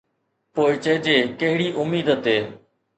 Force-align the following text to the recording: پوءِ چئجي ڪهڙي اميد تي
پوءِ 0.53 0.73
چئجي 0.83 1.17
ڪهڙي 1.39 1.67
اميد 1.81 2.07
تي 2.23 2.37